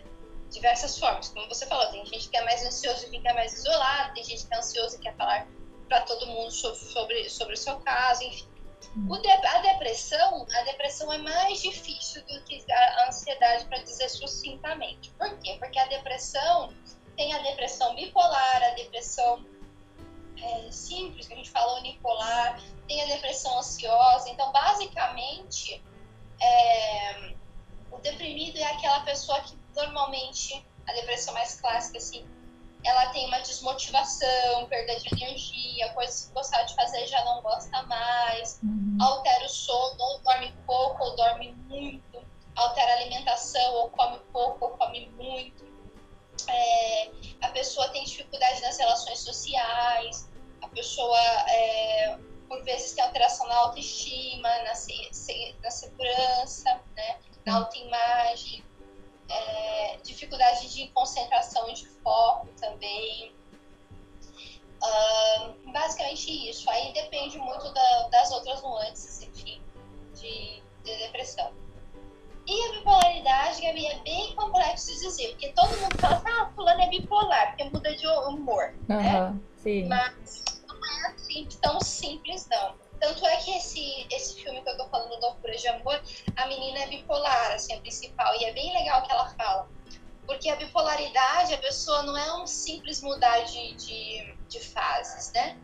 diversas 0.51 0.99
formas. 0.99 1.31
Como 1.31 1.49
você 1.49 1.67
falou, 1.67 1.91
tem 1.93 2.05
gente 2.05 2.29
que 2.29 2.37
é 2.37 2.45
mais 2.45 2.63
ansioso 2.63 3.07
e 3.07 3.09
fica 3.09 3.33
mais 3.33 3.55
isolado, 3.55 4.13
tem 4.13 4.23
gente 4.23 4.47
que 4.47 4.55
é 4.55 4.59
ansioso 4.59 4.97
e 4.97 4.99
quer 4.99 5.17
falar 5.17 5.49
para 5.89 6.03
todo 6.03 6.27
mundo 6.27 6.51
sobre, 6.51 7.31
sobre 7.31 7.55
o 7.55 7.57
seu 7.57 7.79
caso, 7.81 8.23
enfim. 8.23 8.54
De, 8.95 9.31
a 9.31 9.59
depressão, 9.61 10.47
a 10.55 10.63
depressão 10.63 11.13
é 11.13 11.19
mais 11.19 11.61
difícil 11.61 12.23
do 12.23 12.41
que 12.43 12.65
a 12.71 13.09
ansiedade 13.09 13.65
para 13.67 13.79
dizer 13.79 14.09
sucintamente. 14.09 15.11
Por 15.19 15.39
quê? 15.39 15.57
Porque 15.59 15.79
a 15.79 15.87
depressão 15.87 16.73
tem 17.17 17.33
a 17.33 17.39
depressão 17.39 17.95
bipolar, 17.95 18.63
a 18.63 18.71
depressão 18.71 19.45
é, 20.41 20.71
simples, 20.71 21.27
que 21.27 21.35
a 21.35 21.37
gente 21.37 21.51
fala 21.51 21.79
unipolar, 21.79 22.61
tem 22.87 23.03
a 23.03 23.07
depressão 23.07 23.59
ansiosa. 23.59 24.29
Então, 24.31 24.51
basicamente, 24.53 25.83
é, 26.41 27.35
o 27.91 27.99
deprimido 27.99 28.59
é 28.59 28.65
aquela 28.65 29.01
pessoa 29.01 29.41
que 29.43 29.57
normalmente, 29.75 30.65
a 30.87 30.93
depressão 30.93 31.35
mais 31.35 31.61
clássica, 31.61 31.99
assim, 31.99 32.25
ela 32.85 33.07
tem 33.07 33.27
uma 33.27 33.41
desmotivação, 33.41 34.67
perda 34.69 34.95
de 35.01 35.09
energia, 35.15 35.93
coisas 35.95 36.27
que 36.27 36.35
gostava 36.35 36.65
de 36.65 36.75
fazer 36.75 37.07
já 37.07 37.25
não 37.25 37.41
gosta 37.41 37.83
mais, 37.85 38.61
uhum. 38.63 38.99
altera 39.01 39.45
o 39.45 39.49
sono, 39.49 39.97
ou 39.99 40.21
dorme 40.21 40.55
pouco 40.67 41.03
ou 41.03 41.17
dorme 41.17 41.53
muito, 41.67 42.23
altera 42.55 42.93
a 42.93 42.97
alimentação, 42.97 43.75
ou 43.75 43.91
come 43.91 44.19
pouco 44.33 44.67
ou 44.67 44.71
come 44.73 45.09
muito. 45.17 45.65
É, 46.47 47.11
a 47.41 47.49
pessoa 47.49 47.89
tem 47.89 48.05
dificuldade 48.05 48.61
nas 48.61 48.77
relações 48.77 49.21
sociais, 49.21 50.29
a 50.61 50.69
pessoa, 50.69 51.19
é, 51.49 52.19
por 52.49 52.63
vezes, 52.65 52.93
tem 52.93 53.03
alteração 53.03 53.47
na 53.49 53.57
autoestima, 53.57 54.49
na, 54.63 54.75
se, 54.75 55.57
na 55.63 55.71
segurança, 55.71 56.81
né, 56.95 57.19
na 57.47 57.53
uhum. 57.53 57.65
autoimagem 57.65 58.63
é, 59.29 59.97
dificuldade 60.03 60.73
de 60.73 60.89
concentração 60.89 61.69
e 61.71 61.75
de 61.75 61.87
foco 61.87 62.49
também. 62.61 63.33
Uh, 64.83 65.73
basicamente 65.73 66.51
isso. 66.51 66.69
Aí 66.69 66.93
depende 66.93 67.39
muito 67.39 67.73
da, 67.73 68.09
das 68.09 68.31
outras 68.33 68.63
nuances, 68.63 69.23
enfim, 69.23 69.61
de, 70.15 70.63
de, 70.85 70.97
depressão. 70.99 71.53
E 72.47 72.69
a 72.69 72.73
bipolaridade, 72.73 73.63
Gabi, 73.63 73.87
é 73.87 73.99
bem 74.01 74.35
complexo 74.35 74.93
de 74.93 75.01
dizer, 75.01 75.29
porque 75.31 75.49
todo 75.53 75.69
mundo 75.81 75.99
fala 75.99 76.17
assim, 76.17 76.29
ah, 76.29 76.53
fulano 76.55 76.83
é 76.83 76.89
bipolar, 76.91 77.49
porque 77.49 77.65
muda 77.65 77.97
de 77.97 78.07
humor, 78.07 78.75
uhum, 78.91 78.97
né? 78.97 79.41
Sim. 79.57 79.89
Mas 79.89 80.45
não 80.69 80.77
é 80.77 81.07
assim 81.13 81.49
tão 81.63 81.81
simples, 81.81 82.47
não. 82.51 82.75
Tanto 83.01 83.27
é 83.27 83.37
que 83.37 83.51
esse, 83.57 84.07
esse 84.11 84.43
filme 84.43 84.63
que 84.63 84.71
eu 84.71 84.77
tô 84.77 84.89
falando, 84.89 85.21
Loucura 85.21 85.55
de 85.55 85.69
Amor, 85.69 86.01
a 86.37 86.47
menina 86.47 86.81
é 86.81 86.87
bipolar, 86.87 87.53
assim, 87.53 87.75
a 87.75 87.81
principal. 87.81 88.35
E 88.41 88.45
é 88.45 88.53
bem 88.53 88.73
legal 88.73 89.03
que 89.03 89.13
ela 89.13 89.29
fala. 89.35 89.69
Porque 90.27 90.49
a 90.49 90.57
bipolaridade, 90.57 91.53
a 91.53 91.59
pessoa 91.59 92.03
não 92.03 92.17
é 92.17 92.43
um 92.43 92.47
simples 92.47 93.03
mudar 93.03 93.41
de, 93.41 93.75
de, 93.75 94.37
de 94.49 94.61
fases, 94.61 95.33
né? 95.33 95.59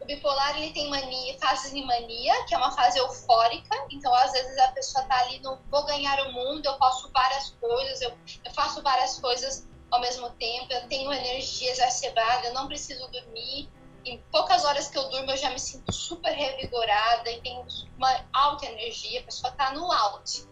O 0.00 0.06
bipolar, 0.06 0.56
ele 0.56 0.72
tem 0.72 0.88
mania, 0.88 1.38
fases 1.38 1.72
de 1.72 1.82
mania, 1.84 2.32
que 2.46 2.54
é 2.54 2.58
uma 2.58 2.72
fase 2.72 2.98
eufórica. 2.98 3.76
Então, 3.90 4.14
às 4.14 4.32
vezes, 4.32 4.56
a 4.58 4.68
pessoa 4.68 5.04
tá 5.04 5.18
ali 5.18 5.38
no 5.40 5.58
vou 5.70 5.84
ganhar 5.84 6.18
o 6.26 6.32
mundo, 6.32 6.64
eu 6.64 6.78
posso 6.78 7.10
várias 7.12 7.50
coisas, 7.60 8.00
eu, 8.00 8.10
eu 8.42 8.54
faço 8.54 8.82
várias 8.82 9.18
coisas 9.18 9.68
ao 9.90 10.00
mesmo 10.00 10.30
tempo, 10.30 10.72
eu 10.72 10.88
tenho 10.88 11.12
energia 11.12 11.70
exacerbada, 11.72 12.46
eu 12.46 12.54
não 12.54 12.68
preciso 12.68 13.06
dormir 13.10 13.68
em 14.04 14.18
poucas 14.30 14.64
horas 14.64 14.88
que 14.88 14.98
eu 14.98 15.08
durmo 15.08 15.30
eu 15.30 15.36
já 15.36 15.50
me 15.50 15.58
sinto 15.58 15.92
super 15.92 16.32
revigorada 16.32 17.30
e 17.30 17.40
tenho 17.40 17.66
uma 17.96 18.24
alta 18.32 18.66
energia, 18.66 19.20
a 19.20 19.24
pessoa 19.24 19.52
tá 19.52 19.72
no 19.72 19.90
alto. 19.90 20.48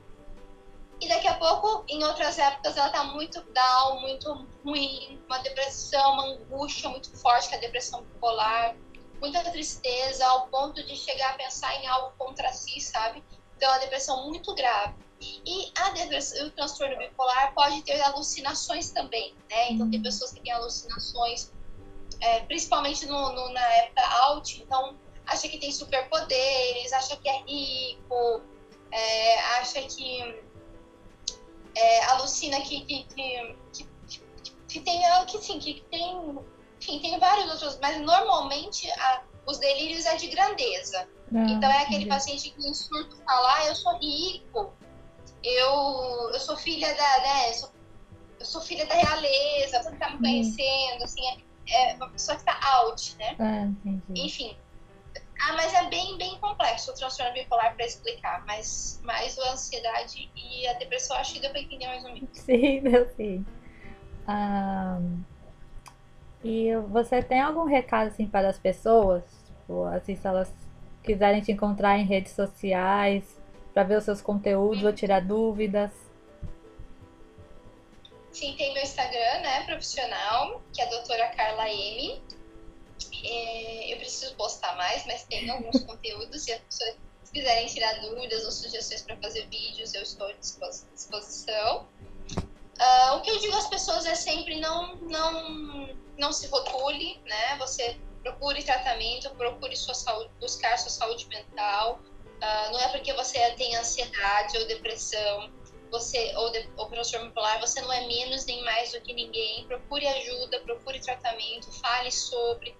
E 1.00 1.08
daqui 1.08 1.28
a 1.28 1.34
pouco, 1.34 1.84
em 1.88 2.02
outras 2.02 2.38
épocas, 2.38 2.76
ela 2.76 2.90
tá 2.90 3.04
muito 3.04 3.40
down, 3.52 4.00
muito 4.00 4.46
ruim, 4.64 5.22
uma 5.26 5.38
depressão, 5.38 6.12
uma 6.14 6.24
angústia 6.24 6.88
muito 6.88 7.16
forte, 7.16 7.48
que 7.48 7.54
é 7.54 7.58
a 7.58 7.60
depressão 7.60 8.02
bipolar, 8.02 8.74
muita 9.20 9.42
tristeza, 9.50 10.26
ao 10.26 10.48
ponto 10.48 10.82
de 10.84 10.96
chegar 10.96 11.30
a 11.30 11.34
pensar 11.34 11.72
em 11.76 11.86
algo 11.86 12.12
contra 12.18 12.52
si, 12.52 12.80
sabe? 12.80 13.22
Então, 13.56 13.68
é 13.68 13.72
uma 13.72 13.80
depressão 13.80 14.26
muito 14.26 14.52
grave. 14.54 14.94
E 15.20 15.72
a 15.78 15.90
depressão, 15.90 16.46
o 16.46 16.50
transtorno 16.50 16.96
bipolar 16.96 17.52
pode 17.54 17.82
ter 17.82 18.00
alucinações 18.00 18.90
também, 18.90 19.34
né? 19.48 19.72
Então, 19.72 19.88
tem 19.88 20.02
pessoas 20.02 20.32
que 20.32 20.40
têm 20.40 20.52
alucinações 20.52 21.52
é, 22.20 22.40
principalmente 22.40 23.06
no, 23.06 23.32
no, 23.32 23.52
na 23.52 23.64
época 23.74 24.02
alt, 24.22 24.58
então 24.58 24.96
acha 25.26 25.48
que 25.48 25.58
tem 25.58 25.70
superpoderes, 25.70 26.92
acha 26.92 27.16
que 27.16 27.28
é 27.28 27.42
rico, 27.42 28.42
é, 28.90 29.38
acha 29.60 29.82
que 29.82 30.42
é, 31.74 32.04
alucina 32.06 32.60
que, 32.60 32.80
que, 32.84 33.04
que, 33.04 33.56
que, 33.72 33.88
que 34.68 34.80
tem 34.80 35.00
que 35.26 35.38
sim, 35.38 35.58
que 35.58 35.84
tem, 35.90 36.38
enfim, 36.80 37.00
tem 37.00 37.18
vários 37.18 37.50
outros, 37.50 37.78
mas 37.80 38.00
normalmente 38.00 38.90
a, 38.90 39.22
os 39.46 39.58
delírios 39.58 40.06
é 40.06 40.16
de 40.16 40.28
grandeza. 40.28 41.08
Ah, 41.34 41.46
então 41.50 41.70
é 41.70 41.82
aquele 41.82 42.06
paciente 42.06 42.50
que 42.50 42.66
em 42.66 42.74
surto 42.74 43.16
fala, 43.24 43.54
ah, 43.56 43.66
eu 43.66 43.74
sou 43.74 43.98
rico, 43.98 44.72
eu, 45.42 46.30
eu 46.32 46.40
sou 46.40 46.56
filha 46.56 46.88
da, 46.94 47.18
né, 47.20 47.50
eu 47.50 47.54
sou, 47.54 47.70
eu 48.40 48.46
sou 48.46 48.60
filha 48.60 48.86
da 48.86 48.94
realeza, 48.94 49.82
você 49.82 49.96
tá 49.96 50.10
me 50.10 50.18
conhecendo, 50.18 51.04
assim, 51.04 51.20
é, 51.70 51.94
uma 51.94 52.08
pessoa 52.10 52.36
que 52.36 52.42
está 52.42 52.58
out, 52.78 53.16
né? 53.18 53.36
Ah, 53.38 53.68
Enfim. 54.14 54.56
Ah, 55.40 55.52
mas 55.54 55.72
é 55.72 55.88
bem, 55.88 56.18
bem 56.18 56.38
complexo 56.40 56.90
o 56.90 56.94
transtorno 56.94 57.32
bipolar 57.32 57.74
para 57.76 57.86
explicar, 57.86 58.44
mas, 58.44 59.00
mas 59.04 59.38
a 59.38 59.52
ansiedade 59.52 60.30
e 60.34 60.66
a 60.66 60.72
depressão 60.74 61.16
acho 61.16 61.34
que 61.34 61.40
deu 61.40 61.50
para 61.50 61.60
entender 61.60 61.86
mais 61.86 62.04
ou 62.04 62.12
menos. 62.12 62.28
Sim, 62.34 62.80
deu 62.80 63.08
sim. 63.16 63.46
Ah, 64.26 64.98
e 66.44 66.74
você 66.88 67.22
tem 67.22 67.40
algum 67.40 67.64
recado 67.64 68.08
assim 68.08 68.26
para 68.26 68.48
as 68.48 68.58
pessoas? 68.58 69.24
Tipo, 69.46 69.84
assim, 69.84 70.16
se 70.16 70.26
elas 70.26 70.52
quiserem 71.02 71.40
te 71.40 71.52
encontrar 71.52 71.98
em 71.98 72.04
redes 72.04 72.32
sociais 72.32 73.38
para 73.72 73.84
ver 73.84 73.98
os 73.98 74.04
seus 74.04 74.20
conteúdos 74.20 74.84
ou 74.84 74.92
tirar 74.92 75.20
dúvidas? 75.20 75.92
Sim, 78.38 78.54
tem 78.56 78.72
meu 78.72 78.84
Instagram, 78.84 79.40
né, 79.40 79.64
profissional, 79.64 80.62
que 80.72 80.80
é 80.80 80.84
a 80.84 80.90
doutora 80.90 81.26
Carla 81.30 81.68
M. 81.68 82.22
É, 83.24 83.92
eu 83.92 83.96
preciso 83.96 84.32
postar 84.36 84.76
mais, 84.76 85.04
mas 85.06 85.24
tem 85.24 85.50
alguns 85.50 85.82
conteúdos. 85.82 86.44
Se 86.44 86.52
as 86.52 86.60
pessoas 86.60 86.96
quiserem 87.32 87.66
tirar 87.66 88.00
dúvidas 88.00 88.44
ou 88.44 88.52
sugestões 88.52 89.02
para 89.02 89.16
fazer 89.16 89.48
vídeos, 89.48 89.92
eu 89.92 90.02
estou 90.02 90.28
à 90.28 90.32
disposição. 90.34 91.88
Uh, 92.38 93.16
o 93.16 93.22
que 93.22 93.30
eu 93.30 93.40
digo 93.40 93.56
às 93.56 93.66
pessoas 93.66 94.06
é 94.06 94.14
sempre 94.14 94.60
não, 94.60 94.94
não, 94.98 95.88
não 96.16 96.32
se 96.32 96.46
rotule, 96.46 97.20
né? 97.24 97.56
Você 97.58 97.98
procure 98.22 98.62
tratamento, 98.62 99.30
procure 99.30 99.74
sua 99.74 99.94
saúde, 99.94 100.30
buscar 100.40 100.78
sua 100.78 100.90
saúde 100.90 101.26
mental, 101.26 102.00
Uh, 102.38 102.72
não 102.72 102.78
é 102.78 102.88
porque 102.90 103.12
você 103.14 103.50
tem 103.56 103.74
ansiedade 103.74 104.56
ou 104.58 104.66
depressão, 104.68 105.50
você 105.90 106.32
ou, 106.36 106.50
de, 106.50 106.68
ou 106.76 106.86
transtorno 106.86 107.28
bipolar, 107.28 107.60
você 107.60 107.80
não 107.80 107.92
é 107.92 108.06
menos 108.06 108.44
nem 108.46 108.62
mais 108.64 108.92
do 108.92 109.00
que 109.00 109.12
ninguém. 109.12 109.66
Procure 109.66 110.06
ajuda, 110.06 110.60
procure 110.60 111.00
tratamento, 111.00 111.70
fale 111.80 112.10
sobre, 112.10 112.76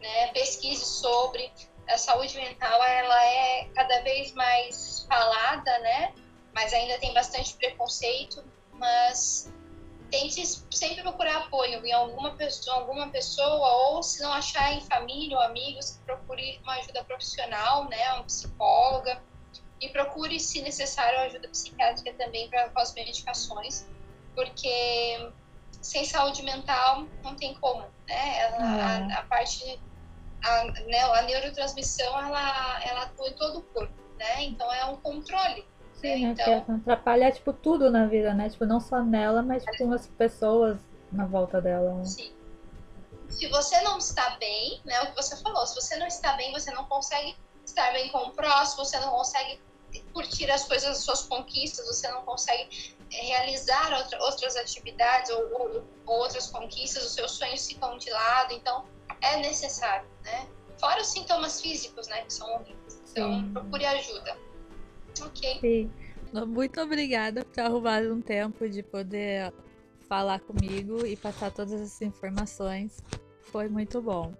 né, 0.00 0.28
pesquise 0.28 0.84
sobre. 0.84 1.52
A 1.88 1.98
saúde 1.98 2.36
mental 2.36 2.82
ela 2.82 3.24
é 3.24 3.64
cada 3.74 4.00
vez 4.02 4.32
mais 4.32 5.06
falada, 5.08 5.78
né? 5.80 6.14
Mas 6.54 6.72
ainda 6.72 6.98
tem 6.98 7.12
bastante 7.12 7.54
preconceito, 7.54 8.44
mas 8.72 9.52
tente 10.10 10.44
sempre 10.70 11.02
procurar 11.02 11.36
apoio 11.44 11.84
em 11.86 11.92
alguma 11.92 12.34
pessoa, 12.34 12.76
alguma 12.76 13.08
pessoa, 13.08 13.88
ou 13.88 14.02
se 14.02 14.20
não 14.20 14.32
achar 14.32 14.72
em 14.72 14.80
família 14.80 15.36
ou 15.36 15.42
amigos, 15.42 16.00
procure 16.04 16.58
uma 16.62 16.74
ajuda 16.74 17.04
profissional, 17.04 17.88
né, 17.88 18.12
um 18.14 18.24
psicóloga, 18.24 19.22
e 19.80 19.88
procure, 19.88 20.38
se 20.38 20.60
necessário, 20.62 21.18
ajuda 21.20 21.48
psiquiátrica 21.48 22.12
também 22.14 22.48
para 22.48 22.68
com 22.70 22.80
as 22.80 22.92
medicações, 22.94 23.86
porque 24.34 25.32
sem 25.80 26.04
saúde 26.04 26.42
mental 26.42 27.06
não 27.22 27.34
tem 27.34 27.54
como, 27.54 27.82
né? 28.06 28.38
Ela, 28.40 28.56
a, 28.58 28.98
é. 28.98 29.12
a, 29.14 29.22
parte, 29.22 29.80
a, 30.44 30.64
né, 30.64 31.00
a 31.00 31.22
neurotransmissão, 31.22 32.18
ela, 32.18 32.84
ela 32.84 33.02
atua 33.02 33.28
em 33.28 33.32
todo 33.32 33.60
o 33.60 33.62
corpo, 33.62 33.94
né? 34.18 34.44
Então 34.44 34.70
é 34.72 34.84
um 34.84 34.96
controle 34.96 35.64
Sim, 36.00 36.26
né? 36.26 36.30
então... 36.32 36.64
que 36.64 36.72
atrapalha, 36.72 37.30
tipo, 37.30 37.52
tudo 37.52 37.90
na 37.90 38.06
vida, 38.06 38.32
né? 38.34 38.48
Tipo, 38.48 38.64
não 38.64 38.80
só 38.80 39.02
nela, 39.02 39.42
mas 39.42 39.62
tipo, 39.64 39.84
umas 39.84 40.06
pessoas 40.06 40.78
na 41.12 41.26
volta 41.26 41.60
dela. 41.60 41.94
Né? 41.94 42.04
Sim. 42.04 42.32
Se 43.28 43.46
você 43.48 43.80
não 43.82 43.98
está 43.98 44.36
bem, 44.40 44.80
né? 44.84 45.00
O 45.02 45.06
que 45.08 45.16
você 45.16 45.36
falou, 45.36 45.64
se 45.66 45.74
você 45.74 45.96
não 45.96 46.06
está 46.06 46.32
bem, 46.34 46.52
você 46.52 46.70
não 46.72 46.84
consegue 46.86 47.36
estar 47.64 47.92
bem 47.92 48.10
com 48.10 48.18
o 48.18 48.32
próximo, 48.32 48.84
você 48.84 48.98
não 48.98 49.10
consegue 49.10 49.60
curtir 50.12 50.50
as 50.50 50.64
coisas, 50.64 50.88
as 50.90 50.98
suas 50.98 51.22
conquistas, 51.22 51.86
você 51.86 52.08
não 52.10 52.22
consegue 52.22 52.94
eh, 53.12 53.24
realizar 53.26 53.92
outra, 53.92 54.22
outras 54.22 54.56
atividades 54.56 55.30
ou, 55.30 55.52
ou, 55.52 55.84
ou, 56.06 56.18
outras 56.20 56.48
conquistas, 56.48 57.04
os 57.04 57.14
seus 57.14 57.32
sonhos 57.32 57.66
ficam 57.66 57.98
de 57.98 58.10
lado, 58.10 58.54
então 58.54 58.84
é 59.20 59.36
necessário, 59.38 60.08
né? 60.22 60.48
Fora 60.78 61.00
os 61.00 61.08
sintomas 61.08 61.60
físicos, 61.60 62.08
né, 62.08 62.22
que 62.22 62.32
são 62.32 62.50
horríveis. 62.54 63.02
Então, 63.10 63.40
Sim. 63.40 63.52
procure 63.52 63.84
ajuda. 63.84 64.38
Ok. 65.20 65.60
Sim. 65.60 65.92
Muito 66.46 66.80
obrigada 66.80 67.44
por 67.44 67.52
ter 67.52 67.62
arrumado 67.62 68.14
um 68.14 68.22
tempo 68.22 68.68
de 68.68 68.82
poder 68.82 69.52
falar 70.08 70.40
comigo 70.40 71.04
e 71.04 71.16
passar 71.16 71.50
todas 71.50 71.72
essas 71.72 72.00
informações. 72.02 72.98
Foi 73.50 73.68
muito 73.68 74.00
bom. 74.00 74.32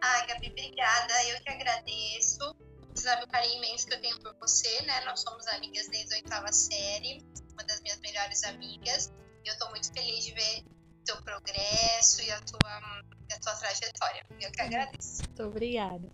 Ai, 0.00 0.26
Gabi, 0.26 0.48
obrigada. 0.48 1.12
Eu 1.28 1.40
que 1.42 1.50
agradeço. 1.50 2.56
O 3.02 3.26
carinho 3.26 3.58
imenso 3.58 3.86
que 3.88 3.94
eu 3.94 4.00
tenho 4.00 4.20
por 4.20 4.32
você, 4.38 4.82
né? 4.82 5.04
Nós 5.04 5.20
somos 5.20 5.44
amigas 5.48 5.88
desde 5.88 6.14
a 6.14 6.16
oitava 6.18 6.52
série, 6.52 7.20
uma 7.52 7.64
das 7.64 7.80
minhas 7.80 7.98
melhores 8.00 8.44
amigas. 8.44 9.12
E 9.44 9.48
eu 9.48 9.58
tô 9.58 9.68
muito 9.70 9.92
feliz 9.92 10.24
de 10.24 10.32
ver 10.32 10.64
teu 11.04 11.20
progresso 11.22 12.22
e 12.22 12.30
a 12.30 12.40
tua, 12.42 13.02
a 13.32 13.40
tua 13.40 13.54
trajetória. 13.56 14.24
Eu 14.40 14.52
que 14.52 14.60
agradeço. 14.62 15.22
Muito 15.26 15.42
obrigada. 15.42 16.08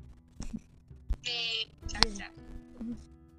E 1.27 1.67
tchau, 1.87 2.01
tchau. 2.17 2.49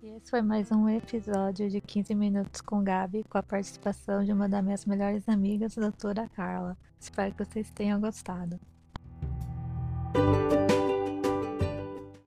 E 0.04 0.10
esse 0.10 0.30
foi 0.30 0.44
mais 0.44 0.72
um 0.72 0.88
episódio 0.88 1.70
de 1.72 1.82
15 1.82 2.14
minutos 2.14 2.62
com 2.62 2.84
Gabi, 2.84 3.24
com 3.24 3.38
a 3.40 3.44
participação 3.44 4.24
de 4.24 4.32
uma 4.32 4.48
das 4.48 4.64
minhas 4.64 4.86
melhores 4.86 5.28
amigas, 5.28 5.76
a 5.76 5.82
doutora 5.82 6.30
Carla. 6.30 6.78
Espero 7.00 7.34
que 7.34 7.44
vocês 7.44 7.72
tenham 7.72 8.00
gostado. 8.00 8.60